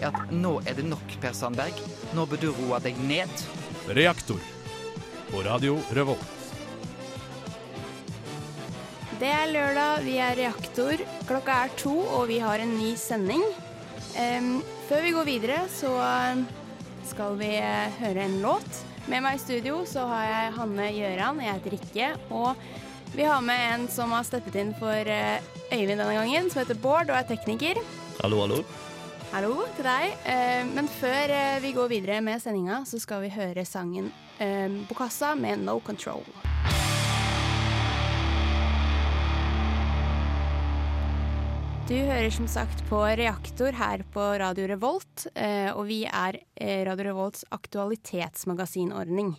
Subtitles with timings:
[0.00, 1.78] er at nå er det nok, Per Sandberg.
[2.16, 3.46] Nå bør du roe deg ned.
[3.96, 4.40] Reaktor
[5.30, 6.34] på Radio Revolt.
[9.18, 11.00] Det er lørdag, vi er reaktor.
[11.26, 13.42] Klokka er to, og vi har en ny sending.
[14.14, 16.44] Um, før vi går videre, så eh,
[17.08, 18.84] skal vi eh, høre en låt.
[19.08, 23.40] Med meg i studio så har jeg Hanne Gjøran, jeg heter Rikke, og vi har
[23.44, 25.40] med en som har steppet inn for eh,
[25.72, 27.80] Øyvind denne gangen, som heter Bård og er tekniker.
[28.22, 28.62] Hallo, hallo.
[29.32, 30.14] Hallo til deg.
[30.28, 34.10] Eh, Men før eh, vi går videre med sendinga, så skal vi høre sangen
[34.40, 36.24] eh, Bokassa med No Control.
[41.88, 46.82] Du hører som sagt på Reaktor her på Radio Revolt, eh, og vi er eh,
[46.84, 49.30] Radio Revolts aktualitetsmagasinordning.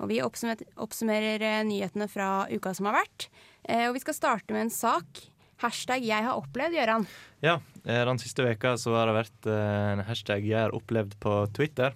[0.00, 3.28] Og vi oppsummerer eh, nyhetene fra uka som har vært.
[3.68, 5.20] Eh, Og vi skal starte med en sak.
[5.58, 7.02] Hashtag 'jeg har opplevd', Gøran.
[7.42, 11.18] Ja, eh, den siste veka så har det vært eh, en hashtag 'jeg har opplevd'
[11.18, 11.94] på Twitter.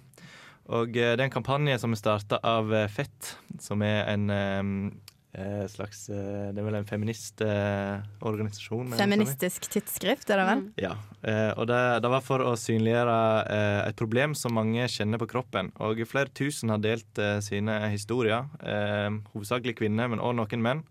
[0.67, 5.01] Og eh, det er en kampanje som er starta av Fett, som er en
[5.65, 8.93] slags Det er vel en feministorganisasjon?
[8.93, 10.61] Feministisk tidsskrift, er det vel?
[10.77, 13.17] Ja, eh, og det, det var for å synliggjøre
[13.87, 15.71] et problem som mange kjenner på kroppen.
[15.81, 20.83] Og flere tusen har delt sine historier, eh, hovedsakelig kvinner, men også noen menn.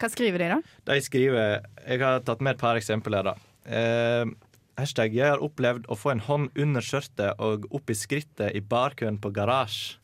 [0.00, 0.58] Hva skriver de, da?
[0.88, 3.34] De skriver Jeg har tatt med et par eksempler da.
[3.68, 4.24] Eh,
[4.80, 8.60] hashtag 'Jeg har opplevd å få en hånd under skjørtet og opp i skrittet i
[8.60, 9.98] barkøen på garasje'.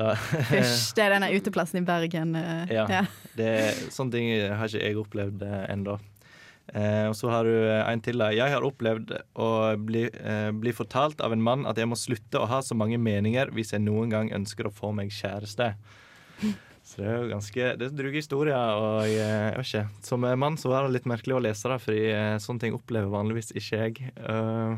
[0.00, 2.36] Hysj, det er denne uteplassen i Bergen.
[2.70, 2.86] Ja.
[2.88, 3.04] ja,
[3.36, 5.98] Det, sånne ting har ikke jeg opplevd eh, ennå.
[6.70, 8.22] Eh, og så har du eh, en til.
[8.36, 9.50] Jeg har opplevd å
[9.82, 13.00] bli, eh, bli fortalt av en mann at jeg må slutte å ha så mange
[13.02, 15.72] meninger hvis jeg noen gang ønsker å få meg kjæreste.
[16.90, 18.58] Så det er jo ganske Det er druge historier.
[18.58, 20.04] Og jeg, jeg vet ikke.
[20.08, 23.12] Som mann så var det litt merkelig å lese det, fordi eh, sånne ting opplever
[23.12, 24.10] vanligvis ikke jeg.
[24.18, 24.74] Eh,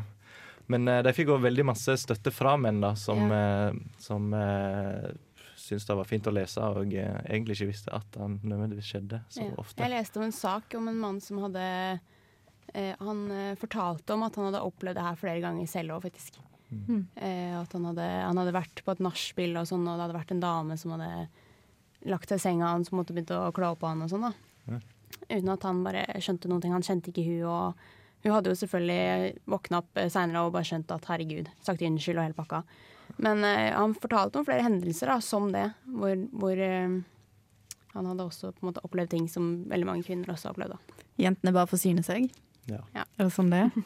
[0.71, 3.73] men eh, de fikk òg veldig masse støtte fra menn da, som, ja.
[3.99, 4.29] som
[5.59, 9.47] syntes det var fint å lese, og egentlig ikke visste at det nødvendigvis skjedde så
[9.47, 9.57] Ja.
[9.59, 9.81] ofte.
[9.83, 11.65] Jeg leste om en sak om en mann som hadde
[12.73, 13.25] eh, Han
[13.59, 16.39] fortalte om at han hadde opplevd det her flere ganger selv òg, faktisk.
[16.73, 17.07] Mm.
[17.15, 20.19] Eh, at han hadde, han hadde vært på et nachspiel, og sånn, og det hadde
[20.21, 21.27] vært en dame som hadde
[22.09, 24.27] lagt seg i senga hans og måtte begynne å klå på han og sånn.
[24.29, 24.79] da.
[25.29, 26.73] Uten at han bare skjønte noen ting.
[26.75, 30.91] Han kjente ikke hun, og hun hadde jo selvfølgelig våkna opp seinere og bare skjønt
[30.95, 32.63] at herregud, sagt unnskyld og hele pakka.
[33.23, 36.95] Men eh, han fortalte om flere hendelser da, som det, hvor, hvor eh,
[37.93, 40.77] han hadde også på en måte opplevd ting som veldig mange kvinner også har opplevd.
[40.77, 41.03] da.
[41.21, 42.31] Jentene bare forsyner seg?
[42.71, 42.79] Ja.
[42.95, 43.03] Ja.
[43.19, 43.73] Er det sånn det er?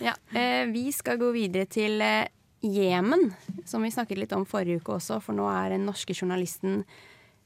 [0.00, 2.28] Ja, eh, Vi skal gå videre til eh,
[2.60, 3.30] Jemen,
[3.64, 6.82] som vi snakket litt om forrige uke også, for nå er den norske journalisten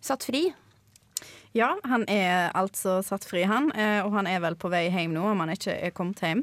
[0.03, 0.49] satt fri.
[1.55, 3.71] Ja, han er altså satt fri, han.
[3.79, 6.43] eh, Og han er vel på vei hjem nå, om han ikke er kommet hjem.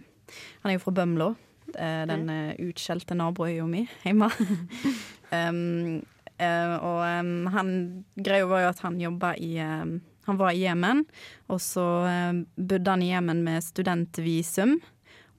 [0.63, 1.33] Han er jo fra Bømlo,
[1.75, 4.29] eh, den eh, utskjelte naboøya mi hjemme.
[5.35, 5.99] um,
[6.41, 7.67] og um, han
[8.15, 11.03] greia var jo at han jobba i um, Han var i Jemen,
[11.49, 11.83] og så
[12.55, 14.79] bodde han i Jemen med studentvisum.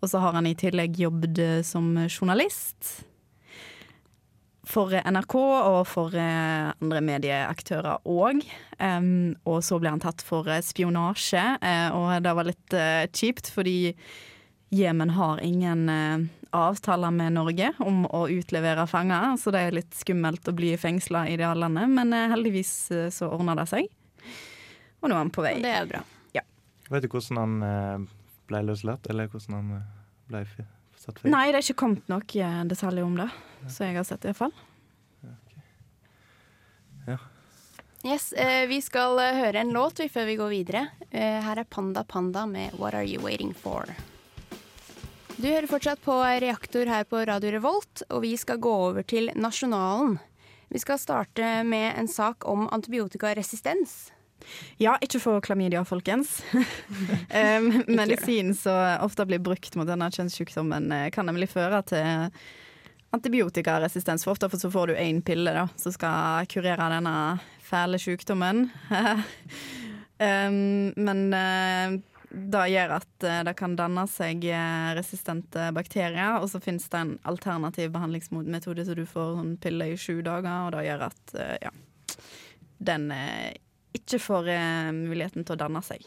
[0.03, 3.07] Og så har han i tillegg jobbet som journalist
[4.73, 8.43] for NRK og for eh, andre medieaktører òg.
[8.81, 13.05] Um, og så ble han tatt for eh, spionasje, eh, og det var litt uh,
[13.13, 13.95] kjipt fordi
[14.73, 19.97] Jemen har ingen uh, avtaler med Norge om å utlevere fanger, så det er litt
[19.97, 23.89] skummelt å bli fengsla i det landet, men uh, heldigvis eh, så ordna det seg.
[25.03, 25.57] Og nå er han på vei.
[25.65, 26.03] Det er bra.
[26.93, 28.03] Vet du hvordan han eh,
[28.51, 29.85] ble løslatt, eller hvordan han eh,
[30.29, 30.43] ble
[31.01, 31.31] satt fri?
[31.33, 33.31] Nei, det er ikke kommet noen detaljer om det,
[33.73, 34.53] så jeg har sett det iallfall.
[38.05, 40.87] Yes, eh, Vi skal eh, høre en låt vi, før vi går videre.
[41.11, 43.95] Eh, her er Panda Panda med 'What Are You Waiting For'.
[45.37, 49.31] Du hører fortsatt på Reaktor her på Radio Revolt, og vi skal gå over til
[49.35, 50.19] Nasjonalen.
[50.69, 54.11] Vi skal starte med en sak om antibiotikaresistens.
[54.77, 56.43] Ja, ikke få klamydia, folkens.
[57.87, 62.31] medisin som ofte blir brukt mot denne kjønnssykdommen, eh, kan nemlig føre til
[63.13, 64.25] antibiotikaresistens.
[64.25, 67.39] For ofte så får du én pille da, som skal kurere denne
[67.73, 68.67] fæle sykdommen.
[70.23, 71.95] men eh,
[72.33, 76.39] det gjør at eh, det kan danne seg eh, resistente bakterier.
[76.41, 80.69] Og så finnes det en alternativ behandlingsmetode, så du får en pille i sju dager.
[80.69, 81.73] Og det gjør at ja,
[82.93, 83.11] den
[83.97, 84.49] ikke får
[84.97, 86.07] muligheten til å danne seg.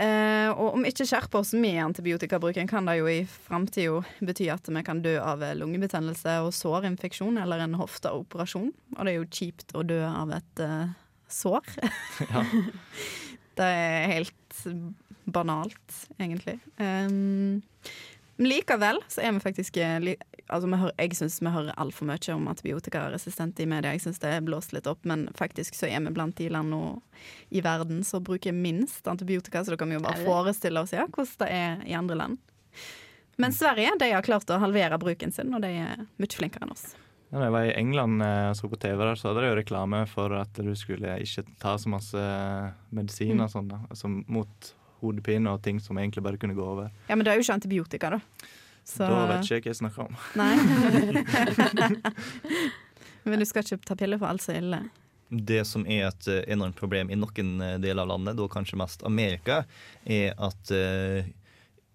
[0.00, 4.70] Eh, og om ikke skjerper oss med antibiotikabruken, kan det jo i framtida bety at
[4.72, 8.72] vi kan dø av lungebetennelse og sårinfeksjon eller en hofteoperasjon.
[8.96, 10.94] Og det er jo kjipt å dø av et uh,
[11.28, 11.68] sår.
[12.30, 12.44] Ja.
[13.60, 14.64] det er helt
[15.24, 16.58] banalt, egentlig.
[16.80, 17.62] Um,
[18.42, 19.98] likevel så er vi faktisk eh,
[20.52, 23.92] altså vi hører, Jeg syns vi hører altfor mye om antibiotikaresistente i media.
[23.96, 26.74] Jeg synes det er blåst litt opp, men faktisk så er vi blant de land
[27.50, 31.06] i verden som bruker minst antibiotika, så da kan vi jo bare forestille oss ja,
[31.08, 32.42] hvordan det er i andre land.
[33.40, 36.74] Men Sverige de har klart å halvere bruken sin, og de er mye flinkere enn
[36.74, 36.92] oss.
[37.32, 39.48] Ja, da jeg var i England eh, og så på TV, der, så hadde de
[39.48, 42.24] jo reklame for at du skulle ikke ta så masse
[42.92, 43.80] medisin og sånn, da.
[43.88, 44.72] Altså mot
[45.02, 46.92] hodepine og ting som egentlig bare kunne gå over.
[47.08, 48.20] Ja, Men det er jo ikke antibiotika, da.
[48.84, 50.16] Så, Da vet ikke jeg hva jeg snakker om.
[50.36, 50.56] Nei.
[53.28, 54.80] Men du skal ikke ta piller for alt så ille.
[55.32, 58.76] Det som er et eh, enormt problem i noen eh, deler av landet, da kanskje
[58.80, 59.62] mest Amerika,
[60.04, 61.22] er at uh,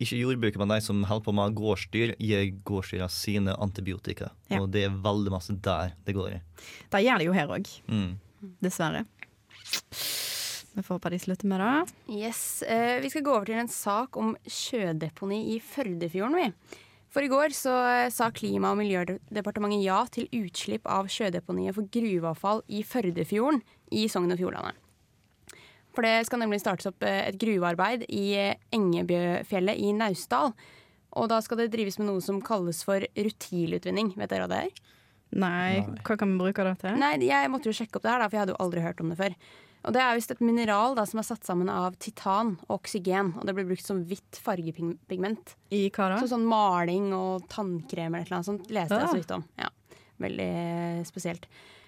[0.02, 4.32] ikke jordbruket, men de som holder på med gårdsdyr, gir gårdsdyra sine antibiotika.
[4.50, 4.64] Ja.
[4.64, 6.42] Og det er veldig masse der det går i.
[6.94, 8.12] Det gjør det jo her òg, Mm.
[8.64, 9.06] dessverre.
[10.78, 11.94] Vi får håpe de slutter med det.
[12.14, 16.36] Yes, eh, Vi skal gå over til en sak om sjødeponi i Førdefjorden.
[16.38, 16.78] vi.
[17.10, 17.74] For i går så
[18.06, 24.06] eh, sa Klima- og miljødepartementet ja til utslipp av sjødeponiet for gruveavfall i Førdefjorden i
[24.12, 24.76] Sogn og Fjordane.
[25.96, 30.54] For det skal nemlig startes opp eh, et gruvearbeid i eh, Engebjøfjellet i Naustdal.
[31.18, 34.14] Og da skal det drives med noe som kalles for rutilutvinning.
[34.20, 34.84] Vet dere hva det er?
[35.42, 37.00] Nei, hva kan vi bruke det til?
[37.02, 39.02] Nei, jeg måtte jo sjekke opp det her, da, for jeg hadde jo aldri hørt
[39.02, 39.34] om det før.
[39.88, 43.30] Og Det er visst et mineral da, som er satt sammen av titan og oksygen.
[43.40, 45.56] Og det blir brukt som hvitt fargepigment.
[45.72, 46.20] I hva da?
[46.20, 49.14] Så sånn maling og tannkrem eller noe sånt leste jeg Ah.
[49.14, 49.46] så vidt om.
[49.58, 49.70] Ja,
[50.20, 50.40] Veldig
[51.00, 51.46] eh, spesielt.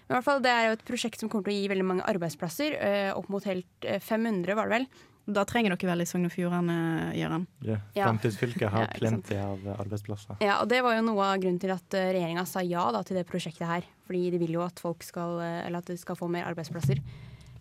[0.07, 1.86] Men i hvert fall, Det er jo et prosjekt som kommer til å gi veldig
[1.86, 2.78] mange arbeidsplasser.
[2.80, 4.88] eh, opp mot helt eh, 500, var det vel.
[5.31, 7.46] Da trenger dere vel i Sogn og Fjordane, Gøran?
[7.62, 8.06] Det Ja.
[8.07, 10.38] Framtidsfylket har Ja, plenty av eh, arbeidsplasser.
[10.42, 13.18] Ja, og Det var jo noe av grunnen til at regjeringa sa ja da, til
[13.18, 13.84] det prosjektet her.
[14.07, 16.98] Fordi de vil jo at folk skal, eh, eller at de skal få mer arbeidsplasser.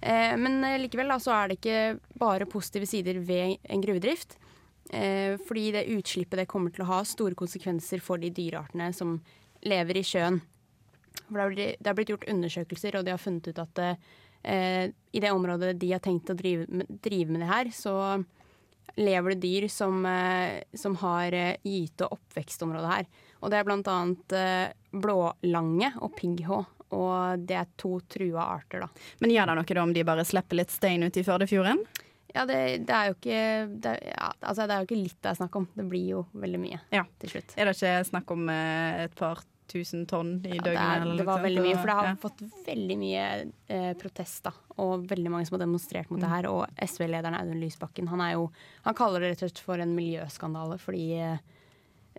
[0.00, 4.38] Eh, men eh, likevel da, så er det ikke bare positive sider ved en gruvedrift.
[4.90, 9.18] Eh, fordi det utslippet det kommer til å ha store konsekvenser for de dyreartene som
[9.66, 10.40] lever i sjøen.
[11.26, 13.80] For det har blitt, gjort undersøkelser, og de har funnet ut at
[14.48, 17.94] i det området de har tenkt å drive med, drive med det her, så
[18.94, 20.06] lever det dyr som,
[20.78, 21.34] som har
[21.66, 23.08] gyte- og oppvekstområde her.
[23.42, 24.36] Og det er blant annet
[24.94, 26.62] blålange og pigghå.
[26.96, 28.88] Og det er to trua arter, da.
[29.20, 31.82] Men gjør det noe om de bare slipper litt stein ut i Førdefjorden?
[32.34, 33.42] Ja, det, det er jo ikke
[33.82, 35.68] det ja, altså det er jo ikke litt det er snakk om.
[35.74, 37.04] Det blir jo veldig mye Ja.
[37.20, 37.54] til slutt.
[37.56, 41.02] Er det ikke snakk om eh, et par tusen tonn i Ja, det, døgnet?
[41.08, 42.14] er, det var veldig mye, for det har ja.
[42.22, 43.24] fått veldig mye
[43.68, 44.52] eh, protest, da.
[44.84, 46.48] Og veldig mange som har demonstrert mot det her.
[46.52, 48.50] Og SV-lederen Audun Lysbakken, han jo
[48.86, 51.38] Han kaller det rett og slett for en miljøskandale fordi eh,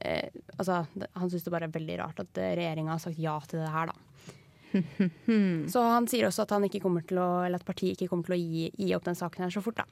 [0.02, 0.84] eh, Altså,
[1.14, 3.74] han syns det bare er veldig rart at eh, regjeringa har sagt ja til det
[3.74, 4.09] her, da.
[5.74, 8.30] Så han sier også at han ikke kommer til å Eller at partiet ikke kommer
[8.30, 9.86] til å gi, gi opp den saken her så fort, da.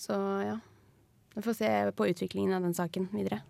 [0.00, 0.56] Så ja.
[1.36, 3.42] Vi får se på utviklingen av den saken videre.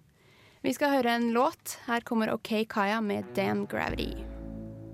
[0.67, 1.77] Vi skal høre en låt.
[1.87, 4.25] Her kommer OK Kaya med Damn Gravity.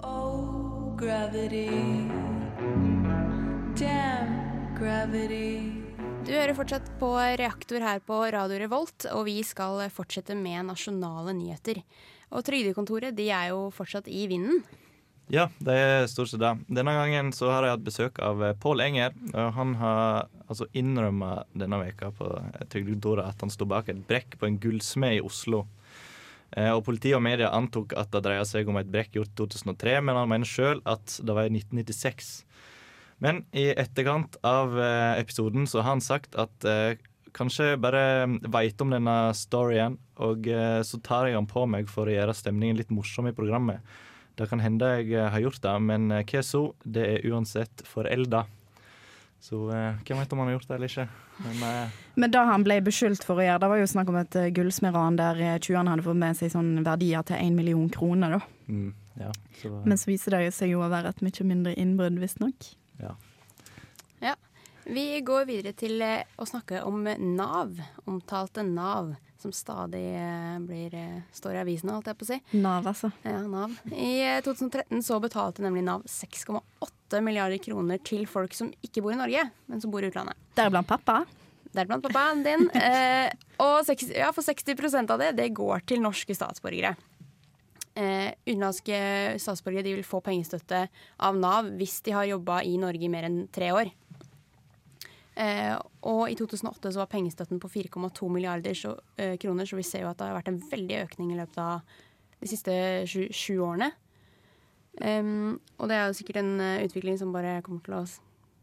[0.05, 1.71] Oh, gravity.
[3.81, 5.83] Damn gravity.
[6.23, 7.09] Du hører fortsatt på
[7.41, 11.81] Reaktor her på Radio Revolt, og vi skal fortsette med nasjonale nyheter.
[12.31, 14.61] Og Trygdekontoret de er jo fortsatt i vinden.
[15.33, 16.51] Ja, det er stort sett det.
[16.69, 19.15] Denne gangen så har jeg hatt besøk av eh, Pål Enger.
[19.33, 24.03] og Han har altså innrømma denne veka på eh, Trygdekontoret at han sto bak et
[24.09, 25.63] brekk på en gullsmed i Oslo.
[26.53, 29.39] Eh, Og Politiet og media antok at det dreia seg om et brekk gjort i
[29.41, 32.35] 2003, men han mener sjøl at det var i 1996.
[33.25, 34.77] Men i etterkant av
[35.17, 37.01] episoden så har han sagt at eh,
[37.33, 38.05] kanskje bare
[38.53, 42.37] veit om denne storyen, og eh, så tar jeg han på meg for å gjøre
[42.37, 43.81] stemningen litt morsom i programmet.
[44.39, 46.63] Det kan hende jeg eh, har gjort det, men eh, hva så?
[46.85, 48.47] Det er uansett forelda.
[49.43, 51.07] Så eh, hvem vet om han har gjort det eller ikke.
[51.43, 54.21] Men eh, Men det han ble beskyldt for å gjøre, det var jo snakk om
[54.23, 58.39] et gullsmedran der tjuvene hadde fått med seg sånn verdier til én million kroner.
[58.39, 58.41] da.
[58.69, 62.23] mm, ja, så, Men så viser det seg jo å være et mye mindre innbrudd,
[62.23, 62.73] visstnok.
[63.03, 63.17] ja.
[64.23, 64.37] Ja.
[64.87, 67.05] Vi går videre til å snakke om
[67.37, 67.77] Nav.
[68.11, 69.13] Omtalte Nav,
[69.43, 72.39] som stadig eh, blir, eh, står i avisene, holdt jeg på å si.
[72.63, 73.11] Nav, altså.
[73.27, 73.75] Ja, Nav.
[73.91, 79.15] I eh, 2013 så betalte nemlig Nav 6,8 milliarder kroner til folk som ikke bor
[79.15, 80.39] i Norge, men som bor i utlandet.
[80.57, 81.23] Deriblant pappa.
[81.73, 82.69] deriblant pappaen din.
[82.83, 83.31] Eh,
[83.63, 86.97] og 60, ja, for 60% av det, det går til norske statsborgere.
[87.95, 88.97] Eh, Utenlandske
[89.41, 90.87] statsborgere de vil få pengestøtte
[91.21, 93.93] av Nav hvis de har jobba i Norge i mer enn tre år.
[95.35, 95.75] Eh,
[96.05, 100.05] og i 2008 så var pengestøtten på 4,2 milliarder så, eh, kroner, så vi ser
[100.05, 101.81] jo at det har vært en veldig økning i løpet av
[102.43, 102.75] de siste
[103.09, 103.93] sju, sju årene.
[105.01, 108.03] Um, og det er jo sikkert en uh, utvikling som bare kommer til å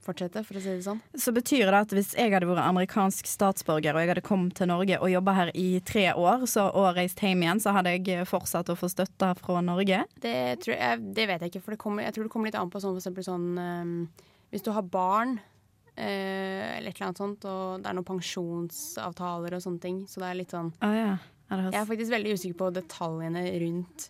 [0.05, 1.01] fortsette, for å si det sånn.
[1.17, 4.69] Så betyr det at hvis jeg hadde vært amerikansk statsborger og jeg hadde kommet til
[4.69, 8.27] Norge og jobba her i tre år så, og reist hjem igjen, så hadde jeg
[8.29, 10.03] fortsatt å få støtte fra Norge?
[10.21, 12.59] Det, tror jeg, det vet jeg ikke, for det kommer, jeg tror det kommer litt
[12.61, 13.95] an på sånn, for eksempel sånn um,
[14.53, 15.39] Hvis du har barn
[15.99, 20.29] eller et eller annet sånt, og det er noen pensjonsavtaler og sånne ting, så det
[20.29, 21.11] er litt sånn oh, ja.
[21.51, 24.09] er Jeg er faktisk veldig usikker på detaljene rundt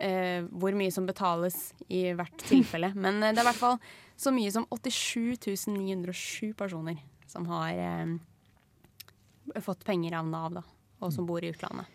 [0.00, 2.92] eh, hvor mye som betales i hvert tilfelle.
[2.94, 3.80] Men eh, det er i hvert fall
[4.16, 7.00] så mye som 87 907 personer
[7.30, 10.64] som har eh, fått penger av Nav, da,
[11.00, 11.90] og som bor i utlandet.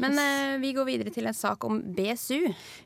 [0.00, 2.38] Men eh, vi går videre til en sak om BSU.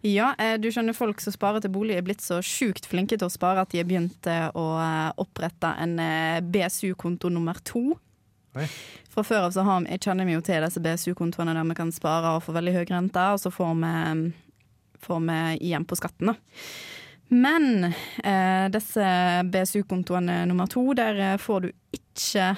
[0.07, 3.29] Ja, eh, du skjønner folk som sparer til bolig er blitt så sjukt flinke til
[3.29, 7.93] å spare at de har begynt eh, å eh, opprette en eh, BSU-konto nummer to.
[8.59, 8.67] Oi.
[9.11, 11.93] Fra før av så har, vi- kjenner vi jo til disse BSU-kontoene der vi kan
[11.95, 14.33] spare og få veldig høy rente, og så får vi,
[15.07, 15.39] får vi
[15.71, 16.31] igjen på skatten.
[16.35, 16.37] da.
[17.35, 17.89] Men
[18.23, 19.07] eh, disse
[19.51, 22.51] BSU-kontoene nummer to, der får du ikke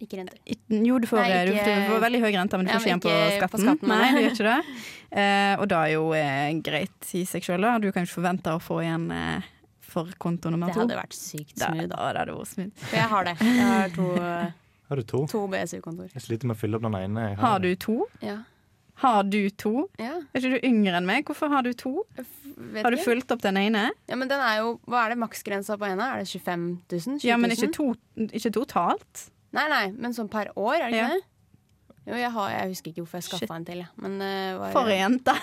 [0.00, 0.38] Ikke renter.
[0.70, 2.88] Jo, du får, Nei, ikke- du får veldig høy rente, men du Ja, får ikke
[2.88, 3.50] igjen på skatten.
[3.50, 3.88] på skatten.
[3.88, 4.64] Nei, du gjør ikke det.
[5.12, 7.66] Eh, og da er jo eh, greit i seg sjøl.
[7.82, 9.42] Du kan ikke forvente å få igjen eh,
[9.80, 10.80] for konto nummer Det to.
[10.86, 11.88] hadde vært sykt smooth.
[11.88, 12.72] Da, da, det hadde vært smooth.
[12.86, 13.36] For jeg har det.
[13.40, 14.50] Jeg har to, eh,
[14.88, 15.26] Har du to?
[15.26, 16.08] to BSU-kontor.
[16.14, 17.28] Jeg sliter med å fylle opp den ene.
[17.30, 18.06] Jeg Har du to?
[18.22, 18.38] Ja.
[19.00, 19.88] Har du to?
[19.98, 20.16] Ja.
[20.34, 21.24] Er ikke du yngre enn meg?
[21.24, 22.04] Hvorfor har du to?
[22.16, 23.04] Vet Har du ikke.
[23.06, 23.90] fulgt opp den ene?
[24.08, 26.00] Ja, men den er jo, Hva er det maksgrensa på ene?
[26.04, 27.00] Er det 25 000?
[27.00, 27.24] 20 000?
[27.24, 29.30] Ja, men ikke, to, ikke totalt?
[29.56, 31.08] Nei, nei, men sånn per år, er det ikke Ja.
[31.16, 31.26] det?
[32.10, 33.82] Jo, jeg, har, jeg husker ikke hvorfor jeg skaffa en til.
[34.00, 35.34] Men uh, var, For en jente!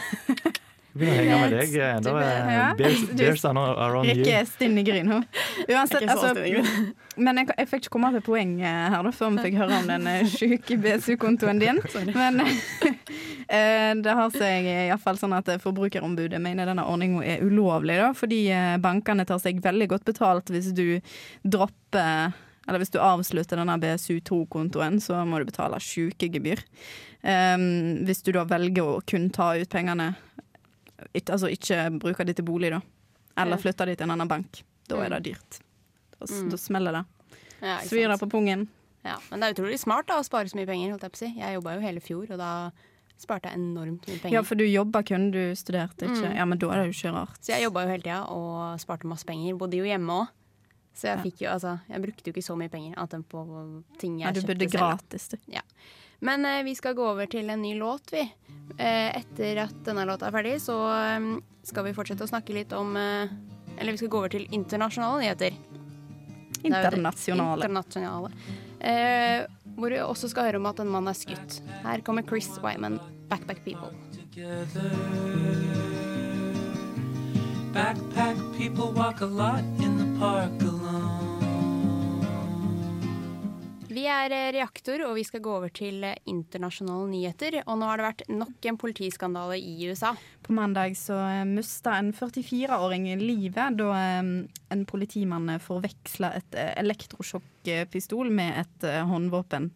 [0.98, 1.74] Begynner å henge med deg.
[1.78, 2.62] eh, Da er Ja.
[2.80, 3.60] bears, bears are
[4.00, 4.16] on you.
[4.18, 5.26] Rikke er stinn i gryn, hun.
[5.70, 6.32] Uansett, altså,
[7.22, 9.78] men jeg, jeg fikk ikke komme til poeng eh, her da, før vi fikk høre
[9.78, 11.78] om den eh, sjuke BSU-kontoen din.
[12.18, 12.42] Men
[13.54, 18.10] eh, det har seg iallfall sånn at eh, Forbrukerombudet mener denne ordninga er ulovlig, da,
[18.18, 20.98] fordi eh, bankene tar seg veldig godt betalt hvis du
[21.46, 22.34] dropper
[22.68, 26.62] eller hvis du avslutter denne BSU2-kontoen, så må du betale sjukegebyr.
[27.24, 30.12] Um, hvis du da velger å kun ta ut pengene,
[31.14, 32.82] ikke, altså ikke bruke de til bolig, da,
[33.38, 35.60] eller flytte de til en annen bank, da er det dyrt.
[36.18, 36.50] Da, Mm.
[36.50, 37.06] da smeller det.
[37.62, 38.68] Ja, Svir det på pungen.
[39.06, 40.92] Ja, men det er utrolig smart da, å spare så mye penger.
[40.92, 41.34] holdt Jeg på å si.
[41.40, 42.72] Jeg jobba jo hele fjor, og da
[43.18, 44.34] sparte jeg enormt mye penger.
[44.34, 46.28] Ja, for du jobba kun, du studerte ikke.
[46.34, 46.36] Mm.
[46.38, 47.38] Ja, men da er det jo ikke rart.
[47.42, 49.56] Så jeg jobba jo hele tida og sparte masse penger.
[49.58, 50.28] Bodde jo hjemme òg.
[50.98, 51.24] Så jeg Ja.
[51.24, 53.42] fikk jo, altså, jeg brukte jo ikke så mye penger annet enn på
[54.02, 55.38] ting jeg Ja, du kjøpte bodde gratis, du.
[55.54, 55.62] Ja.
[56.26, 58.24] Men eh, vi skal gå over til en ny låt, vi.
[58.80, 62.74] Eh, etter at denne låta er ferdig, så eh, skal vi fortsette å snakke litt
[62.74, 63.28] om eh,
[63.78, 65.54] Eller vi skal gå over til internasjonale nyheter.
[65.54, 67.62] Er det- Internasjonale.
[67.62, 68.32] Internasjonale.
[68.82, 69.46] Eh,
[69.78, 71.62] hvor vi også skal høre om at en mann er skutt.
[71.84, 72.98] Her kommer Chris Wyman,
[73.30, 73.94] 'Backpack People'.
[77.74, 80.52] Backpack people walk a lot in the park
[83.98, 87.60] Vi er eh, Reaktor, og vi skal gå over til eh, internasjonale nyheter.
[87.64, 90.12] Og nå har det vært nok en politiskandale i USA.
[90.46, 98.62] På mandag så eh, mista en 44-åring livet da en politimann forveksla et elektrosjokkpistol med
[98.66, 99.72] et håndvåpen.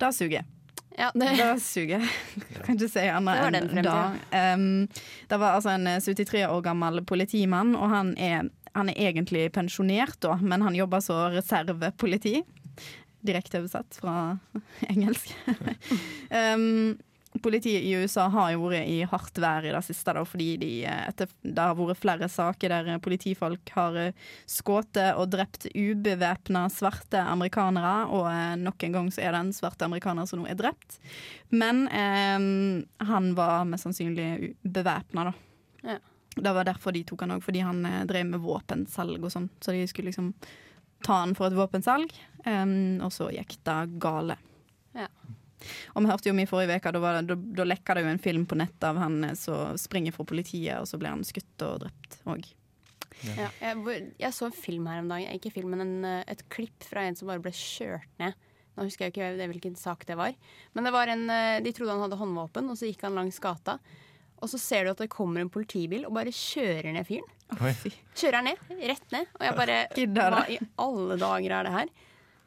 [0.00, 0.46] Det suger.
[0.98, 2.02] Ja, det, Da suger.
[2.64, 3.90] Kan ikke si Det var annet den enn det.
[3.90, 4.86] fremtiden.
[4.86, 8.98] Um, det var altså en eh, 73 år gammel politimann, og han er, han er
[9.08, 12.40] egentlig pensjonert, da, men han jobber som reservepoliti.
[13.20, 14.16] Direkte oversatt fra
[14.92, 15.34] engelsk.
[16.30, 16.98] um,
[17.42, 20.70] Politiet i USA har jo vært i hardt vær i det siste, da, fordi de,
[20.90, 24.16] eh, etter, det har vært flere saker der eh, politifolk har eh,
[24.50, 28.26] skutt og drept ubevæpna svarte amerikanere, og
[28.58, 30.98] nok en gang så er det en svart amerikaner som nå er drept.
[31.54, 35.36] Men eh, han var mest sannsynlig bevæpna, da.
[35.86, 36.00] Ja.
[36.30, 39.48] Det var derfor de tok han òg, fordi han drev med våpensalg og sånn.
[39.62, 40.30] Så de skulle liksom
[41.06, 42.10] ta han for et våpensalg,
[42.46, 44.36] um, og så gikk det gale.
[44.94, 45.06] Ja.
[45.94, 48.08] Og vi hørte jo mye forrige uke, da, var det- da, da lekka det jo
[48.14, 51.22] en film på nettet av han eh, som springer fra politiet, og så blir han
[51.24, 52.46] skutt og drept òg.
[53.36, 56.46] Ja, jeg, jeg så en film her om dagen, ikke film, men en, eh, et
[56.48, 58.32] klipp fra en som bare ble kjørt ned.
[58.78, 60.32] Nå husker jeg ikke det- hvilken sak det var.
[60.74, 63.38] Men det var en, eh, de trodde han hadde håndvåpen, og så gikk han langs
[63.38, 63.78] gata.
[64.40, 67.28] Og så ser du at det kommer en politibil og bare kjører ned fyren.
[67.60, 67.72] Oi.
[68.16, 69.28] Kjører ned, rett ned.
[69.38, 69.76] Og jeg bare
[70.30, 71.92] Hva i alle dager er det her?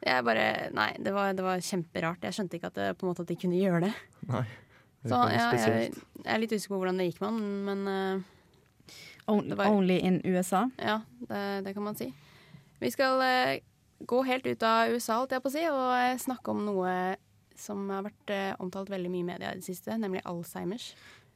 [0.04, 0.46] Jeg bare
[0.76, 2.24] Nei, det var, det var kjemperart.
[2.28, 3.92] Jeg skjønte ikke at, det, på en måte at de kunne gjøre det.
[4.30, 4.44] Nei.
[5.04, 5.92] Det Så ja, jeg,
[6.24, 9.98] jeg er litt usikker på hvordan det gikk med han, men uh, On- var- Only
[10.00, 10.64] in USA.
[10.80, 12.08] Ja, det, det kan man si.
[12.80, 13.58] Vi skal uh,
[14.04, 16.94] gå helt ut av USA, holdt jeg på å si, og uh, snakke om noe
[17.54, 20.88] som har vært eh, omtalt veldig mye i media i det siste, nemlig Alzheimers.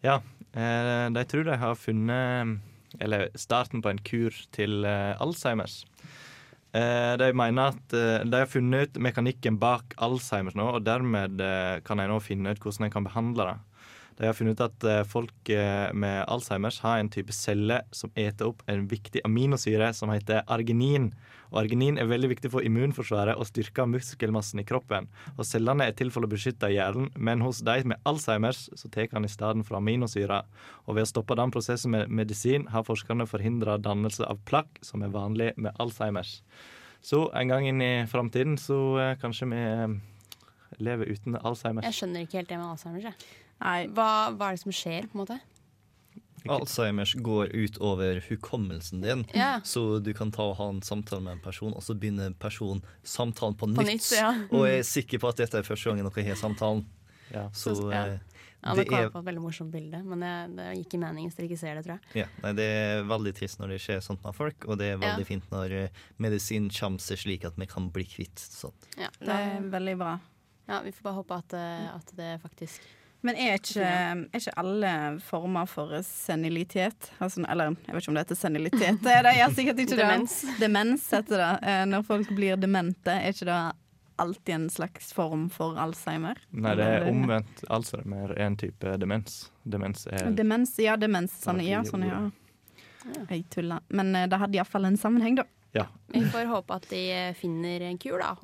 [0.02, 0.16] Ja,
[0.50, 2.56] eh, de tror de har funnet
[3.00, 5.82] Eller starten på en kur til eh, Alzheimers.
[6.76, 11.40] Eh, de mener at eh, de har funnet ut mekanikken bak Alzheimers nå, og dermed
[11.84, 13.56] kan de nå finne ut hvordan en kan behandle det.
[14.18, 18.10] De har funnet ut at eh, folk eh, med Alzheimers har en type celle som
[18.18, 21.12] eter opp en viktig aminosyre som heter arginin.
[21.52, 25.06] Og Arginin er veldig viktig for immunforsvaret og styrker muskelmassen i kroppen.
[25.36, 29.08] Og Cellene er til for å beskytte hjernen, men hos de med Alzheimers så tar
[29.14, 30.42] han i stedet for aminosyra.
[30.86, 35.06] Og ved å stoppe den prosessen med medisin har forskerne forhindra dannelse av plakk, som
[35.06, 36.40] er vanlig med Alzheimers.
[37.00, 39.66] Så en gang inn i framtiden så eh, kanskje vi
[40.84, 41.86] lever uten Alzheimers.
[41.86, 43.12] Jeg skjønner ikke helt det med Alzheimers.
[43.12, 43.46] Jeg.
[43.60, 43.86] Nei.
[43.88, 45.40] Hva, hva er det som skjer, på en måte?
[46.48, 49.60] Alzheimers går ut over hukommelsen din, Ja.
[49.64, 52.80] så du kan ta og ha en samtale med en person, og så begynner personen
[53.04, 53.86] samtalen på, På nytt.
[53.98, 54.30] nytt, ja.
[54.54, 56.86] Og jeg er sikker på at dette er første gangen dere har samtalen.
[57.52, 58.04] Så Så- ja.
[58.06, 58.18] eh,
[58.64, 61.36] Ja, det er på et veldig morsomt bilde, men det, det gikk i mening hvis
[61.36, 62.22] dere ikke ser det, tror jeg.
[62.24, 64.96] ja, nei, Det er veldig trist når det skjer sånt med folk, og det er
[64.98, 65.24] veldig Ja.
[65.24, 65.88] fint når eh,
[66.18, 68.74] medisin kommer seg slik at vi kan bli kvitt sånt.
[68.96, 70.18] Ja, Det er veldig bra.
[70.68, 72.80] Ja, Vi får bare håpe at, eh, at det faktisk
[73.26, 74.90] Men er ikke, er ikke alle
[75.26, 79.00] former for senilitet altså, Eller jeg vet ikke om det heter senilitet.
[79.02, 80.04] Det er det jeg sikkert ikke det.
[80.04, 80.36] Demens.
[80.60, 81.50] Demens heter det.
[81.72, 83.58] Eh, Når folk blir demente, er ikke det
[84.18, 86.38] alltid en slags form for Alzheimer?
[86.50, 89.48] Nei, det er omvendt Alzheimer er en type demens.
[89.62, 91.34] Demens er Demens, ja, demens.
[91.42, 92.20] Sånn, ja, sånn, ja.
[93.30, 93.82] Jeg tuller.
[93.94, 95.46] Men eh, det hadde iallfall en sammenheng, da.
[95.74, 95.86] Ja.
[96.14, 97.02] Vi får håpe at de
[97.38, 98.36] finner en kur, da.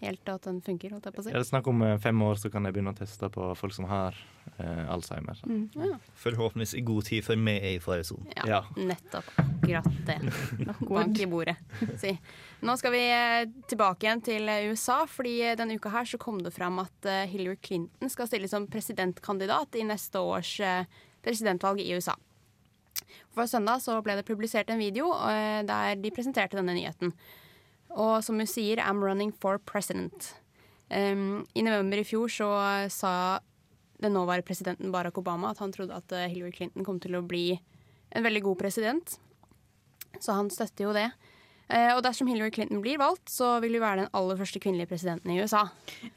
[0.00, 1.32] Helt til at den funker, holdt jeg på å si.
[1.34, 3.74] Er det snakk om eh, fem år, så kan jeg begynne å teste på folk
[3.76, 4.16] som har
[4.56, 5.42] eh, Alzheimer.
[5.44, 5.66] Mm.
[5.76, 5.98] Ja.
[6.22, 8.30] Forhåpentligvis i god tid før vi er i faresonen.
[8.48, 9.28] Ja, nettopp.
[9.42, 10.16] Akkurat det.
[10.88, 11.58] Bank i bordet.
[12.00, 12.14] Si.
[12.64, 16.40] Nå skal vi eh, tilbake igjen til eh, USA, fordi denne uka her så kom
[16.46, 20.56] det fram at Hillary Clinton skal stille som presidentkandidat i neste års
[21.20, 22.16] presidentvalg i USA.
[23.36, 25.12] For søndag så ble det publisert en video
[25.68, 27.12] der de presenterte denne nyheten.
[27.90, 30.34] Og som hun sier, 'I'm running for president'.
[30.90, 32.50] Um, I november i fjor så
[32.90, 33.38] sa
[34.02, 37.22] den nåværende presidenten Barack Obama at han trodde at eh, Hillary Clinton kom til å
[37.26, 37.60] bli
[38.12, 39.18] en veldig god president.
[40.20, 41.10] Så han støtter jo det.
[41.70, 44.88] Eh, og dersom Hillary Clinton blir valgt, så vil hun være den aller første kvinnelige
[44.90, 45.68] presidenten i USA.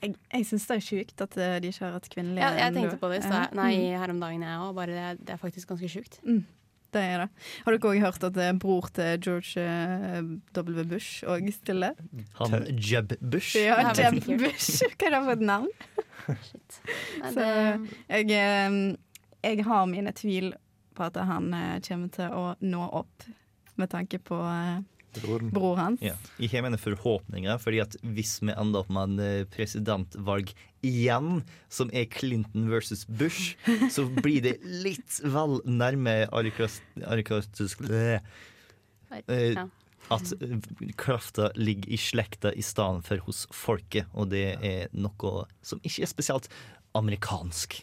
[0.01, 2.73] Jeg, jeg syns det er sjukt at eh, de ikke har hatt kvinnelige Ja, jeg
[2.73, 3.21] tenkte på det.
[3.53, 3.99] Nei, Mm.
[3.99, 4.73] her om dagen, jeg òg.
[4.75, 6.17] Bare det, det er faktisk ganske sjukt.
[6.25, 6.45] Mm,
[6.93, 7.27] det er det.
[7.65, 10.19] Har dere òg hørt at eh, bror til George eh,
[10.55, 10.83] W.
[10.89, 11.97] Bush òg stiller?
[12.39, 13.57] Han Jeb Bush.
[13.59, 14.19] Ja, Det Jeb.
[14.43, 14.83] Bush.
[14.97, 15.69] Hva er det for et navn?
[16.47, 16.79] Shit.
[17.33, 17.47] Så
[18.09, 18.79] jeg, eh,
[19.43, 20.53] jeg har mine tvil
[20.93, 21.49] på at han
[21.87, 23.25] kommer til å nå opp,
[23.81, 24.37] med tanke på
[25.17, 25.49] Broren.
[25.49, 26.01] bror hans.
[26.05, 26.13] Ja.
[26.37, 30.53] Jeg har mine forhåpninger, fordi at hvis vi ender opp med en presidentvalg
[30.85, 33.55] igjen, som er Clinton versus Bush,
[33.93, 38.19] så blir det litt vel nærme arikatisk eh,
[39.13, 39.67] Ja.
[40.11, 40.57] At eh,
[40.99, 46.03] krafta ligger i slekta i stedet for hos folket, og det er noe som ikke
[46.03, 46.49] er spesielt
[46.97, 47.77] amerikansk.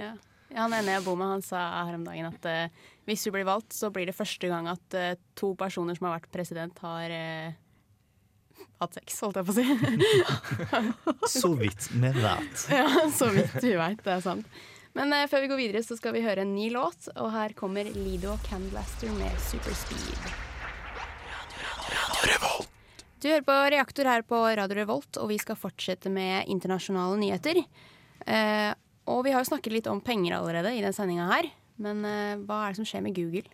[0.00, 0.14] Ja.
[0.54, 3.32] Ja, han ene jeg bor med, han sa her om dagen at uh, hvis du
[3.34, 6.78] blir valgt, så blir det første gang at uh, to personer som har vært president,
[6.84, 7.56] har eh,
[8.84, 9.66] hatt sex, holdt jeg på å si.
[11.40, 12.64] Så vidt vi vet.
[12.70, 14.62] ja, så vidt vi veit, det er sant.
[14.94, 17.54] Men eh, før vi går videre, så skal vi høre en ny låt, og her
[17.58, 20.28] kommer Lido Candlaster med Superspeed.
[23.24, 27.62] Du hører på Reaktor her på Radio Revolt, og vi skal fortsette med internasjonale nyheter.
[28.28, 28.70] Eh,
[29.08, 31.48] og vi har jo snakket litt om penger allerede i den sendinga her.
[31.80, 33.48] Men eh, hva er det som skjer med Google?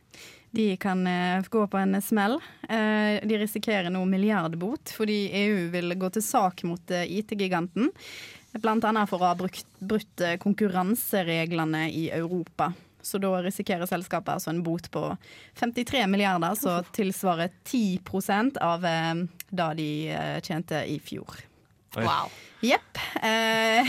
[0.51, 2.41] De kan eh, gå på en smell.
[2.69, 7.91] Eh, de risikerer nå milliardbot fordi EU vil gå til sak mot eh, IT-giganten.
[8.51, 12.73] Annet for å ha brukt, brutt konkurransereglene i Europa.
[13.01, 15.05] Så da risikerer selskapet altså en bot på
[15.61, 18.83] 53 milliarder, som tilsvarer 10% av
[19.49, 19.89] da de
[20.43, 21.39] tjente i fjor.
[21.97, 22.31] Wow.
[22.61, 22.99] Jepp.
[23.23, 23.89] Eh,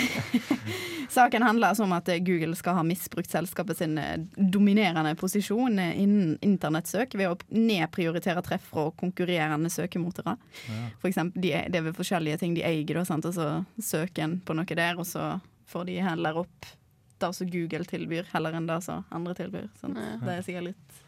[1.10, 5.98] saken handler altså om at Google skal ha misbrukt selskapet sin eh, dominerende posisjon eh,
[6.00, 10.40] innen internettsøk ved å nedprioritere treff fra konkurrerende søkemotorer.
[10.72, 10.84] Ja.
[11.02, 13.28] For eksempel, de, det er vel forskjellige ting de eier, da, sant?
[13.28, 13.50] og så
[13.84, 15.34] søker en på noe der, og så
[15.72, 16.72] får de heller opp
[17.22, 19.68] det som Google tilbyr, heller enn det som andre tilbyr.
[19.84, 20.00] Sant?
[20.00, 20.16] Ja.
[20.24, 21.04] Det er sikkert litt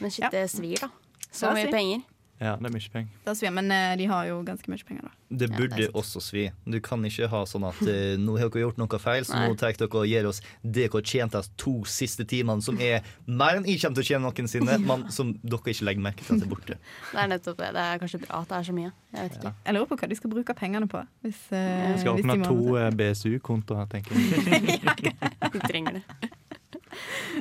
[0.00, 0.30] Men shit, Ja.
[0.32, 0.88] det svir, da.
[1.30, 2.06] Så mye penger.
[2.40, 3.16] Ja, det er mye penger.
[3.26, 5.10] Det svir, men eh, de har jo ganske mye penger, da.
[5.30, 6.46] Det Ja, burde det er også svi.
[6.64, 9.50] Du kan ikke ha sånn at uh, nå har dere gjort noe feil, så Nei.
[9.50, 13.04] nå tar dere og gir oss det dere tjente de to siste timene, som er
[13.28, 16.38] mer enn jeg kommer til å tjene noensinne, men som dere ikke legger merke til
[16.40, 16.80] at er borte.
[17.12, 17.70] Det er nettopp det.
[17.76, 18.96] Det er kanskje bra at det er så mye.
[19.12, 19.54] Jeg vet ikke.
[19.68, 21.04] Jeg lurer på hva de skal bruke pengene på.
[21.26, 25.16] Hvis, uh, Vi skal hvis de åpne to BSU-kontoer, tenker jeg.
[25.52, 26.36] Vi trenger det.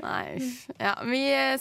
[0.03, 0.39] Nei.
[0.79, 1.55] Ja, vi eh,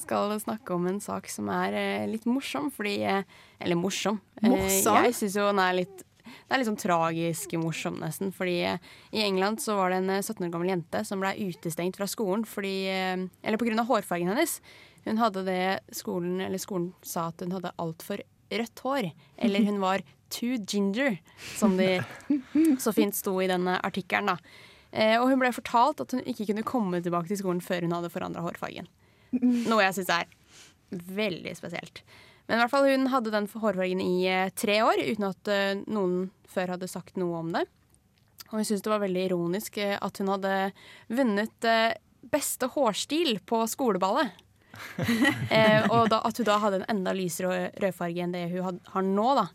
[0.00, 3.26] skal snakke om en sak som er eh, litt morsom, fordi eh,
[3.62, 4.20] Eller morsom.
[4.42, 5.02] Morsom?
[5.06, 8.30] Jeg syns jo den er litt det er litt sånn tragisk morsom, nesten.
[8.32, 11.98] Fordi i England så var det en eh, 17 år gammel jente som ble utestengt
[11.98, 14.60] fra skolen fordi Eller av hårfargen hennes.
[15.04, 19.10] Hun hadde det skolen Eller skolen sa at hun hadde altfor rødt hår.
[19.38, 21.18] Eller hun var too ginger,
[21.56, 22.00] som de
[22.82, 24.36] så fint sto i denne artikkelen, da.
[24.92, 27.96] Eh, og hun ble fortalt at hun ikke kunne komme tilbake til skolen før hun
[27.96, 28.90] hadde forandra hårfargen.
[29.32, 30.28] Noe jeg syns er
[30.92, 32.02] veldig spesielt.
[32.46, 35.80] Men i hvert fall hun hadde den hårfargen i eh, tre år uten at eh,
[35.88, 37.64] noen før hadde sagt noe om det.
[38.50, 40.56] Og hun syntes det var veldig ironisk at hun hadde
[41.08, 41.68] vunnet
[42.32, 44.32] beste hårstil på skoleballet.
[45.56, 48.80] eh, og da, at hun da hadde en enda lysere rødfarge enn det hun had,
[48.94, 49.46] har nå, da.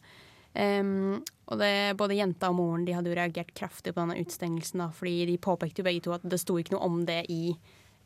[0.57, 4.79] Em, og det, både jenta og moren de hadde jo reagert kraftig på denne utstengelsen,
[4.83, 7.53] da, fordi de påpekte jo begge to at det sto ikke noe om det i,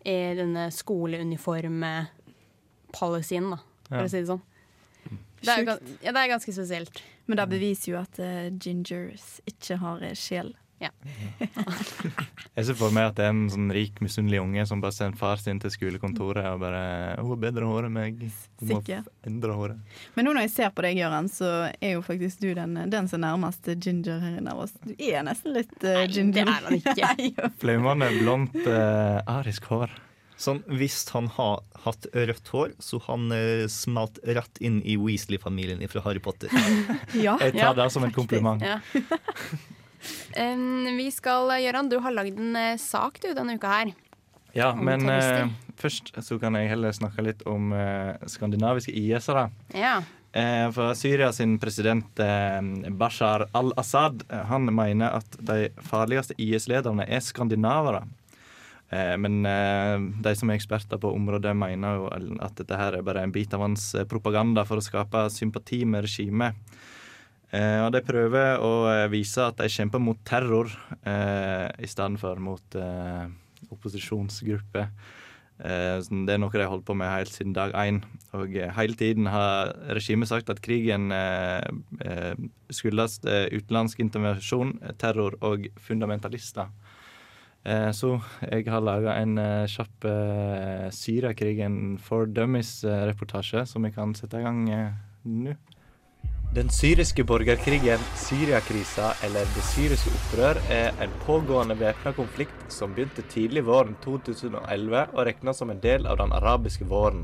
[0.06, 3.58] i denne skoleuniform-policyen, da,
[3.90, 4.04] for Ja.
[4.06, 4.42] å si det sånn.
[5.42, 5.66] Det er,
[6.06, 7.02] ja, det er ganske spesielt.
[7.26, 10.54] Men det beviser jo at uh, gingers ikke har eh, sjel.
[10.82, 10.90] Ja.
[12.58, 15.20] Jeg ser for meg at det er en sånn rik, misunnelig unge som bare sender
[15.20, 16.82] far sin til skolekontoret og bare
[17.20, 18.20] 'Hun har bedre hår enn meg.
[18.60, 18.82] Hun må
[19.28, 19.80] endre håret'.
[20.16, 23.08] Men nå når jeg ser på deg, Gøran, så er jo faktisk du den, den
[23.08, 24.74] som er nærmest ginger her inne av oss.
[24.84, 26.46] Du er nesten litt uh, ginger.
[26.46, 27.52] det er han ikke.
[27.62, 29.94] Flaumende, blondt, uh, arisk hår.
[30.42, 35.84] Sånn, Hvis han har hatt rødt hår, så han eh, smalt rett inn i Weasley-familien
[35.92, 36.50] fra Harry Potter.
[37.14, 37.36] Ja.
[37.42, 38.64] Jeg tar det som en kompliment.
[38.64, 38.80] Ja.
[40.32, 43.94] Vi skal, Gøran, du har lagd en eh, sak du denne uka her.
[44.52, 45.48] Ja, men uh,
[45.80, 49.46] først så kan jeg heller snakke litt om uh, skandinaviske IS-ere.
[49.72, 50.02] Ja.
[50.36, 52.60] Uh, for Syria sin president eh,
[52.96, 58.06] Bashar al-Assad eh, han mener at de farligste IS-lederne er skandinavere.
[58.92, 62.10] Eh, men eh, de som er eksperter på området, mener jo
[62.44, 65.86] at dette her er bare en bit av hans eh, propaganda for å skape sympati
[65.88, 66.60] med regimet.
[67.52, 70.72] Eh, og de prøver å eh, vise at de kjemper mot terror
[71.04, 73.26] eh, i stedet for mot eh,
[73.76, 74.86] opposisjonsgrupper.
[75.60, 78.00] Eh, det er noe de har holdt på med helt siden dag én.
[78.40, 81.12] Og eh, hele tiden har regimet sagt at krigen
[82.72, 86.72] skyldes utenlandsk intervensjon, terror og fundamentalister.
[87.94, 88.16] Så
[88.48, 89.36] jeg har laga en
[89.70, 90.08] kjapp
[90.98, 94.64] Syriakrigen for dummies-reportasje som vi kan sette i gang
[95.22, 95.54] nå.
[96.52, 103.24] Den syriske borgerkrigen, Syriakrisa eller det syriske opprør, er en pågående væpna konflikt som begynte
[103.32, 107.24] tidlig våren 2011 og regnes som en del av den arabiske våren.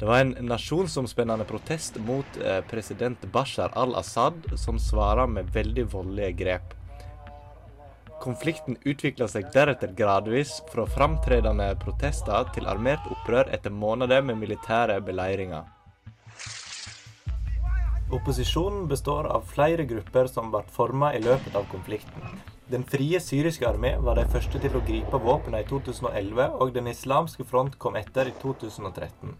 [0.00, 6.32] Det var en nasjonsomspennende protest mot eh, president Bashar al-Assad, som svarer med veldig voldelige
[6.42, 6.74] grep.
[8.26, 14.98] Konflikten utvikla seg deretter gradvis fra framtredende protester til armert opprør etter måneder med militære
[15.06, 15.70] beleiringer.
[18.12, 22.36] Opposisjonen består av flere grupper som ble formet i løpet av konflikten.
[22.68, 26.88] Den frie syriske armé var de første til å gripe våpnene i 2011, og Den
[26.92, 29.32] islamske front kom etter i 2013.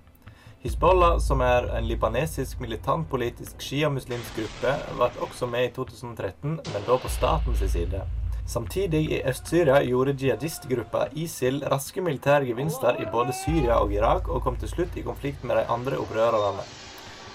[0.64, 6.96] Hizbollah, som er en libanesisk militantpolitisk sjiamuslimsk gruppe, ble også med i 2013, men da
[6.96, 8.00] på statens side.
[8.46, 14.40] Samtidig i Øst-Syria gjorde jihadistgruppa ISIL raske militære gevinster i både Syria og Irak, og
[14.44, 16.64] kom til slutt i konflikt med de andre opprørerne.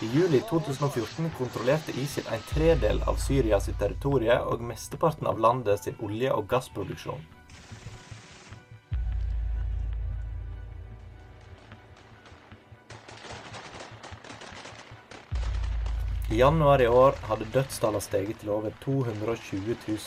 [0.02, 5.84] I juli 2014 kontrollerte ISIL en tredel av Syria sitt territorium og mesteparten av landet
[5.84, 7.20] sin olje- og gassproduksjon.
[16.32, 20.00] I januar i år hadde dødstallene steget til over 220 000.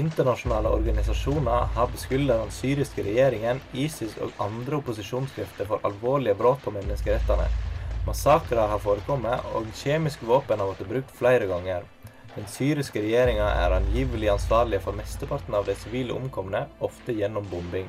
[0.00, 6.72] Internasjonale organisasjoner har beskyldet den syriske regjeringen, ISIS og andre opposisjonskrefter for alvorlige brudd på
[6.72, 7.50] menneskerettene.
[8.02, 11.84] Massakrer har forekommet, og kjemiske våpen har blitt brukt flere ganger.
[12.32, 17.86] Den syriske regjeringa er angivelig ansvarlig for mesteparten av de sivile omkomne, ofte gjennom bombing.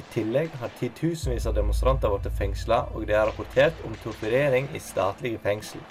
[0.00, 4.80] I tillegg har titusenvis av demonstranter blitt fengsla, og det er rapportert om torturering i
[4.80, 5.84] statlige fengsel.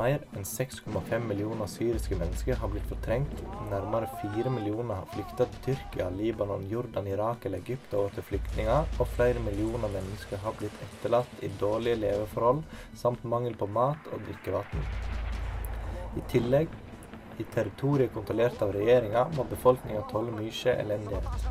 [0.00, 3.40] Mer enn 6,5 millioner syriske mennesker har blitt fortrengt.
[3.68, 8.88] Nærmere 4 millioner har flykta til Tyrkia, Libanon, Jordan, Irak eller Egypt over til flyktninger.
[8.96, 12.62] Og flere millioner mennesker har blitt etterlatt i dårlige leveforhold
[13.02, 14.88] samt mangel på mat og drikkevann.
[16.16, 16.72] I tillegg,
[17.36, 21.50] i territoriet kontrollert av regjeringa, må befolkninga tåle mye elendighet.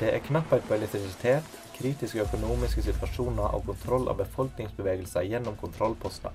[0.00, 6.34] Det er knapphet på elektrisitet, kritiske økonomiske situasjoner og kontroll av befolkningsbevegelser gjennom kontrollposter.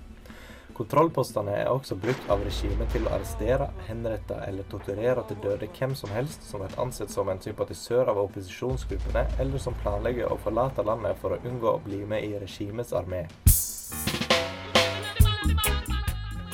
[0.78, 5.96] Kontrollpostene er også brukt av regimet til å arrestere, henrette eller torturere til døde hvem
[5.98, 10.86] som helst som er ansett som en sympatisør av opposisjonsgruppene, eller som planlegger å forlate
[10.86, 13.26] landet for å unngå å bli med i regimets armé.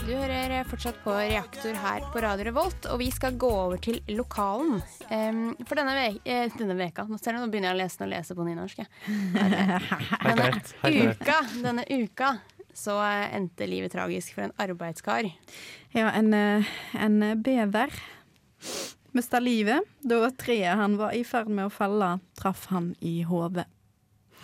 [0.04, 4.02] Du hører fortsatt på Reaktor her på Radio Revolt, og vi skal gå over til
[4.12, 4.82] lokalen.
[5.08, 8.02] Um, for denne, ve eh, denne veka Nå ser du, nå begynner jeg å lese,
[8.04, 8.82] å lese på nynorsk.
[10.28, 10.50] Denne
[10.84, 12.34] uka, denne uka
[12.76, 15.30] så eh, endte livet tragisk for en arbeidskar.
[15.96, 17.96] Ja, en, eh, en bever
[19.16, 23.70] mista livet da treet han var i ferd med å falle, traff han i hodet.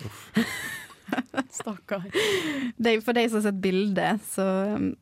[1.60, 2.08] Stakkar.
[2.08, 4.46] For de som har sett bildet, så
[4.78, 4.92] um,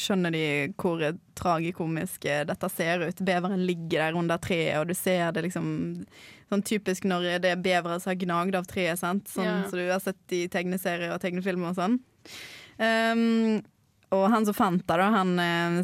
[0.00, 0.44] skjønner de
[0.78, 1.02] hvor
[1.38, 3.22] tragikomisk eh, dette ser ut.
[3.26, 5.70] Beveren ligger der under treet, og du ser det liksom
[6.46, 9.26] Sånn typisk når det er bevere som har gnagd av treet, sant?
[9.26, 9.54] Sånn Ja.
[9.66, 11.96] som du har sett i tegneserier og tegnefilmer og sånn.
[12.78, 13.64] Um,
[14.14, 15.80] og han som fant det, da, han eh,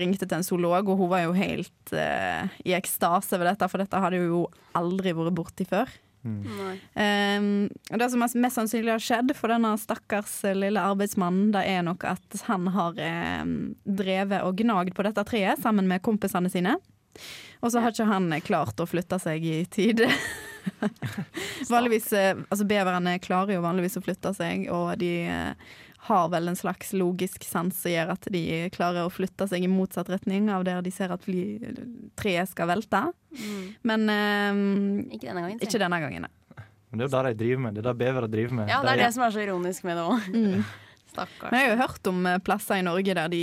[0.00, 3.82] ringte til en zoolog, og hun var jo helt uh, i ekstase ved dette, for
[3.84, 4.40] dette hadde hun jo
[4.78, 5.92] aldri vært borti før.
[6.22, 6.76] Nei.
[6.94, 11.82] Um, det som mest sannsynlig har skjedd for denne stakkars eh, lille arbeidsmannen, det er
[11.86, 12.98] nok at han har
[13.42, 16.76] um, drevet og gnagd på dette treet sammen med kompisene sine.
[17.62, 20.08] Og så har ikke han klart å flytte seg i tide.
[21.70, 25.72] vanligvis, eh, altså Beverne klarer jo vanligvis å flytte seg, og de eh,
[26.08, 28.40] har vel en slags logisk sans som gjør at de
[28.74, 31.44] klarer å flytte seg i motsatt retning av der de ser at fly,
[32.18, 33.04] treet skal velte.
[33.38, 33.66] Mm.
[33.86, 34.62] Men um,
[35.14, 35.60] Ikke denne gangen.
[35.62, 36.26] ikke denne gangen.
[36.92, 37.74] Men det er jo det de driver med.
[37.76, 38.68] Det er det bevere driver med.
[38.68, 40.26] Ja, det er De- det som er så ironisk med det òg.
[40.34, 40.64] Mm.
[41.12, 41.50] Stakkars.
[41.52, 43.40] Men jeg har jo hørt om eh, plasser i Norge der de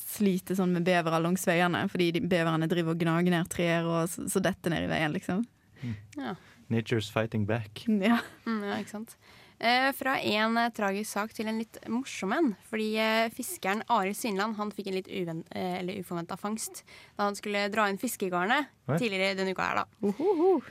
[0.00, 4.24] sliter sånn med bevere langs veiene, fordi beverne driver og gnager ned trær og så,
[4.32, 5.42] så detter ned i veien, liksom.
[6.18, 6.34] Ja.
[6.72, 7.84] Nature's fighting back.
[8.10, 8.18] Ja.
[8.48, 9.16] Mm, ja, ikke sant.
[9.64, 12.50] Eh, fra en eh, tragisk sak til en litt morsom en.
[12.68, 16.82] Fordi eh, fiskeren Arild Svinland han fikk en litt uforventa fangst
[17.16, 19.70] da han skulle dra inn fiskegarnet tidligere denne uka.
[19.70, 20.12] her da.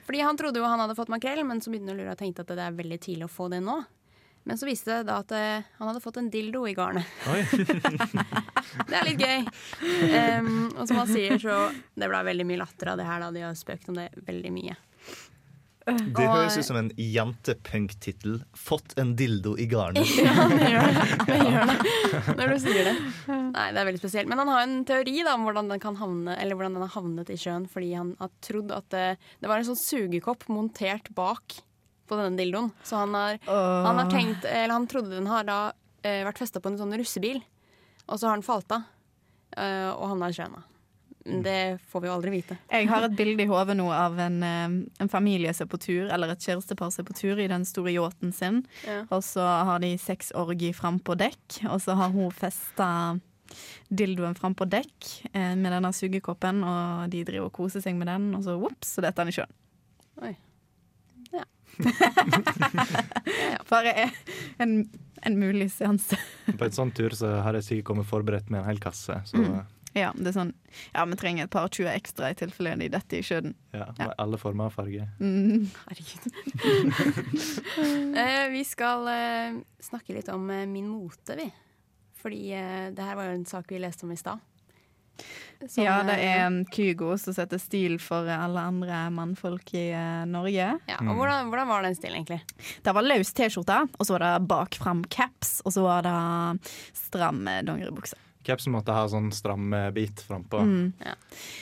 [0.06, 2.22] Fordi Han trodde jo han hadde fått makrell, men så begynte han å lure og
[2.22, 3.82] tenkte at det er veldig tidlig å få det nå.
[4.46, 7.08] Men så viste det da at han hadde fått en dildo i garnet.
[8.92, 9.46] det er litt gøy.
[10.44, 13.24] Um, og som han sier, så det ble veldig mye latter av det her.
[13.24, 14.76] da De har spøkt om det veldig mye.
[16.17, 18.38] Det høres ut som en jentepunktittel.
[18.56, 20.08] 'Fått en dildo i garnet'.
[20.24, 21.17] Ja, det gjør det.
[21.30, 22.38] det gjør det.
[22.39, 22.96] Når du sier det.
[23.28, 24.32] Nei, det er veldig spesielt.
[24.32, 26.96] Men han har en teori da, om hvordan den, kan havne, eller hvordan den har
[26.96, 29.06] havnet i sjøen, fordi han har trodd at det,
[29.43, 31.60] det var en sånn sugekopp montert bak
[32.08, 32.72] på denne dildoen.
[32.88, 35.60] Så han har, han har tenkt, eller han trodde den har da
[36.04, 37.41] eh, vært festa på en sånn russebil,
[38.08, 38.86] og så har den falt av
[39.58, 40.58] eh, og havna i sjøen.
[40.58, 40.63] da.
[41.24, 42.58] Det får vi jo aldri vite.
[42.72, 45.80] Jeg har et bilde i hodet nå av en, eh, en familie som er på
[45.80, 48.66] tur, eller et kjærestepar som er på tur i den store yachten sin.
[48.86, 49.06] Ja.
[49.10, 52.90] Og så har de sexorgi fram på dekk, og så har hun festa
[53.94, 58.08] dildoen fram på dekk eh, med denne sugekoppen, og de driver og koser seg med
[58.12, 59.54] den, og så whoops, så detter han i sjøen.
[60.24, 60.34] Oi.
[61.34, 61.46] Ja.
[63.70, 64.10] Bare
[64.58, 64.90] en,
[65.24, 66.18] en mulig seanse.
[66.58, 69.22] På en sånn tur så har jeg sikkert kommet forberedt med en hel kasse.
[69.30, 69.64] Så Mm.
[69.94, 70.54] Ja, det er sånn
[70.94, 73.54] Ja, vi trenger et par 20 ekstra i tilfelle de detter i sjøen.
[73.76, 75.08] ja, med alle former og farger.
[75.20, 75.68] Mm.
[78.24, 81.48] Eh, vi skal eh, snakke litt om eh, min mote, vi.
[82.22, 82.42] Fordi
[82.96, 84.40] det her var jo en sak vi leste om i stad.
[85.68, 90.70] Som, ja, det er Kygo som setter stil for alle andre mannfolk i uh, Norge.
[90.90, 92.40] ja, og hvordan, hvordan var den stilen, egentlig?
[92.84, 96.16] Det var løs T-skjorte, og så var det bak fram caps, og så var det
[96.98, 98.18] stram dongeribukse.
[98.44, 100.60] Capsen måtte ha sånn stram eh, bit frampå.
[100.64, 100.90] Mm.
[101.00, 101.14] Ja.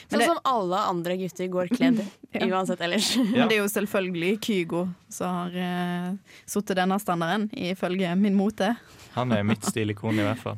[0.10, 2.02] Sånn det- som alle andre gutter går kledd,
[2.34, 2.46] Ja.
[2.48, 3.12] uansett ellers.
[3.18, 6.16] Men det er jo selvfølgelig Kygo som har uh,
[6.50, 8.74] satt denne standarden, ifølge min mote.
[9.16, 10.58] Han er mitt stilikon i hvert fall.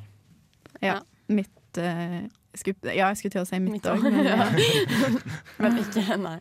[0.84, 2.22] Ja, mitt uh,
[2.56, 4.48] skulle, Ja, jeg skulle til å si mitt òg, men ja.
[4.48, 5.20] eh,
[5.60, 6.38] Men ikke, nei.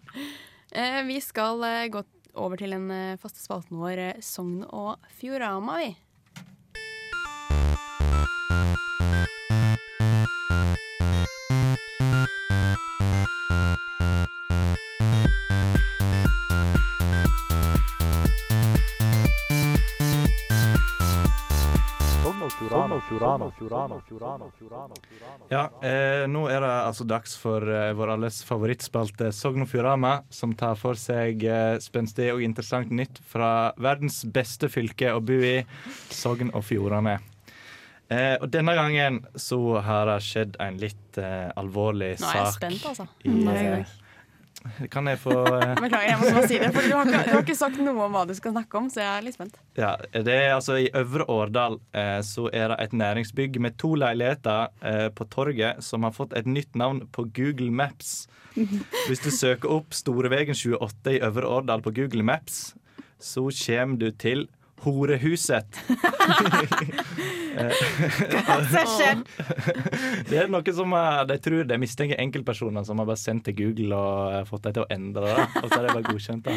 [0.73, 4.97] Uh, vi skal uh, gå over til den eh, faste spalten vår, eh, Sogn og
[5.19, 5.91] Fjorama, vi.
[25.53, 30.15] Ja, eh, nå er det altså dags for eh, vår alles favorittspalte Sogn og Fjordane,
[30.33, 35.39] som tar for seg eh, spenstig og interessant nytt fra verdens beste fylke å bo
[35.43, 35.59] i,
[36.13, 37.19] Sogn og Fjordane.
[38.13, 42.55] Eh, og denne gangen så har det skjedd en litt eh, alvorlig Nå er jeg
[42.59, 43.09] spent, altså.
[43.25, 43.99] i eh,
[44.93, 46.71] kan jeg få eh, Beklager, jeg må bare si det.
[46.75, 48.89] For du har, ikke, du har ikke sagt noe om hva du skal snakke om,
[48.93, 49.59] så jeg er litt spent.
[49.79, 53.95] Ja, det er altså I Øvre Årdal eh, så er det et næringsbygg med to
[53.99, 58.27] leiligheter eh, på torget som har fått et nytt navn på Google Maps.
[59.09, 62.75] Hvis du søker opp Storevegen 28 i Øvre Årdal på Google Maps,
[63.23, 64.47] så kommer du til
[64.85, 65.81] Horehuset.
[70.29, 70.95] Det er noe som
[71.29, 74.75] de tror de mistenker enkeltpersoner som har bare sendt til Google og eh, fått dem
[74.77, 75.45] til å endre det.
[75.63, 76.45] Og så er det bare godkjent.
[76.47, 76.53] da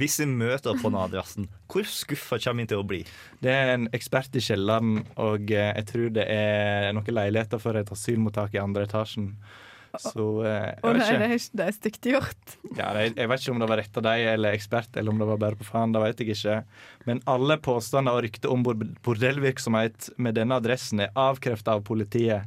[0.00, 3.00] Hvis vi møter på den adressen, hvor skuffa kommer vi til å bli?
[3.42, 7.72] Det er en ekspert i kjelleren, og eh, jeg tror det er noen leiligheter for
[7.80, 9.26] et asylmottak i andre etasjen.
[9.98, 11.56] Så eh, jeg Å vet nei, det ikke.
[11.58, 12.56] det er stygt gjort.
[12.78, 15.18] Ja, jeg, jeg vet ikke om det var rett av deg eller ekspert, eller om
[15.22, 15.94] det var bare på faen.
[15.96, 16.58] Det vet jeg ikke.
[17.08, 22.46] Men alle påstander og rykter om bordellvirksomhet med denne adressen er avkrefta av politiet.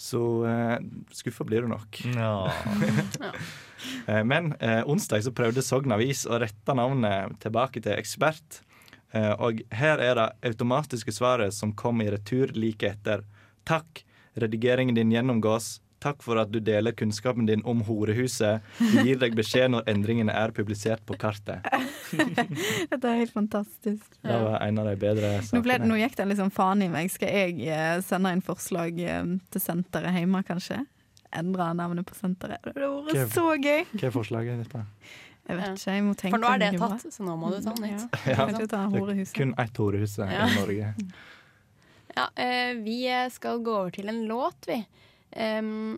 [0.00, 0.76] Så eh,
[1.12, 2.00] skuffa blir du nok.
[2.16, 2.52] Ja.
[4.24, 8.62] Men eh, onsdag så prøvde Sogn Avis å rette navnet tilbake til ekspert.
[9.12, 13.24] Eh, og her er det automatiske svaret som kom i retur like etter.
[13.68, 14.04] Takk,
[14.40, 15.78] redigeringen din gjennomgås.
[16.00, 18.64] Takk for at du deler kunnskapen din om horehuset.
[18.80, 21.66] Vi gir deg beskjed når endringene er publisert på kartet.
[22.90, 24.06] Dette er helt fantastisk.
[24.24, 27.12] Det var en av de bedre Nå, ble, nå gikk det sånn faen i meg.
[27.12, 30.80] Skal jeg eh, sende inn forslag eh, til senteret hjemme, kanskje?
[31.36, 32.64] Endre navnet på senteret.
[32.64, 33.84] Det hadde vært så gøy!
[33.92, 34.86] Hva er forslaget ditt, da?
[35.50, 37.60] Jeg vet ikke, jeg må tenke For nå er det tatt, så nå må du
[37.64, 38.16] ta den ut.
[38.30, 38.38] Ja.
[38.40, 38.80] Kanskje ta
[39.36, 40.46] kun ett horehus Ja.
[40.46, 40.90] i Norge.
[42.16, 42.98] Ja, eh, vi
[43.30, 44.80] skal gå over til en låt, vi.
[45.32, 45.96] Em,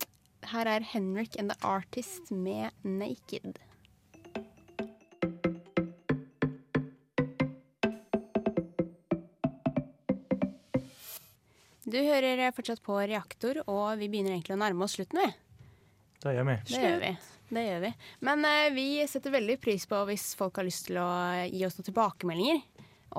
[0.53, 3.61] her er Henrik and the Artist med 'Naked'.
[11.93, 15.33] Du hører fortsatt på Reaktor, og vi begynner egentlig å nærme oss slutten, vi.
[16.23, 16.55] Det gjør vi.
[16.71, 17.11] Det gjør vi.
[17.53, 17.91] Det gjør vi.
[18.25, 21.09] Men uh, vi setter veldig pris på hvis folk har lyst til å
[21.51, 22.63] gi oss noen tilbakemeldinger.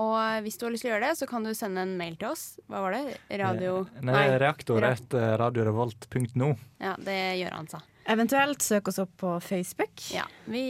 [0.01, 1.95] Og eh, hvis du har lyst til å gjøre det, så kan du sende en
[1.99, 2.43] mail til oss.
[2.71, 3.17] Hva var det?
[3.43, 3.83] Radio...
[4.05, 6.53] Nei, reaktor Ra- etter radiorevolt.no.
[6.83, 7.81] Ja, det gjør han, sa.
[8.13, 10.01] Eventuelt søk oss opp på Facebook.
[10.11, 10.63] Ja, vi,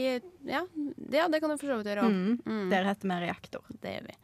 [0.46, 2.18] ja, det, ja, det kan du for så vidt gjøre òg.
[2.46, 2.68] Mm.
[2.70, 3.64] Der heter med Reaktor.
[3.82, 4.18] Det gjør vi.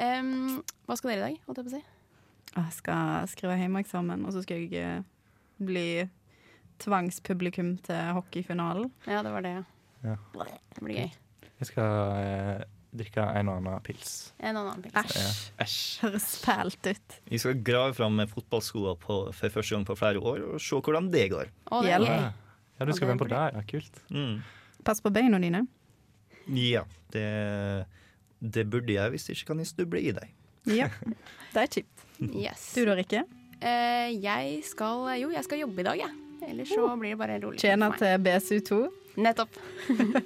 [0.00, 1.82] Um, hva skal dere i dag, holdt jeg på å si?
[2.50, 5.00] Jeg skal skrive hjemmeeksamen, og så skal jeg eh,
[5.62, 5.86] bli
[6.82, 8.90] tvangspublikum til hockeyfinalen.
[9.06, 9.54] Ja, det var det,
[10.02, 10.16] Ja.
[10.34, 11.10] Det blir gøy.
[11.60, 14.14] Jeg skal eh, drikke en og annen pils.
[14.42, 15.16] En annen pils.
[15.16, 15.26] Ja.
[15.64, 15.80] Æsj.
[16.04, 17.18] Høres fælt ut.
[17.30, 21.26] Vi skal grave fram fotballskoene for første gang på flere år og se hvordan det
[21.32, 21.52] går.
[21.70, 22.30] Oh, det ja.
[22.80, 23.44] Ja, du skal være med på det?
[23.54, 24.02] Ja, kult.
[24.08, 24.40] Mm.
[24.84, 25.66] Pass på beina dine.
[26.56, 27.26] Ja, det,
[28.40, 30.32] det burde jeg hvis ikke kan jeg stuble i deg.
[30.70, 30.88] Ja,
[31.54, 32.06] det er kjipt.
[32.20, 32.72] Yes.
[32.76, 33.26] Du da, Rikke?
[33.60, 36.16] Uh, jeg skal Jo, jeg skal jobbe i dag, jeg.
[36.48, 37.60] Ellers så blir det bare rolig.
[37.60, 38.80] Tjener til BSU2.
[39.18, 39.56] Nettopp.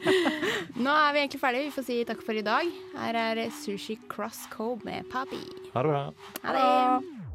[0.84, 1.68] Nå er vi egentlig ferdige.
[1.68, 2.68] Vi får si takk for i dag.
[2.98, 5.40] Her er Sushi Cross Cove med Papi.
[5.74, 6.04] Ha det bra.
[6.44, 7.33] Ha det.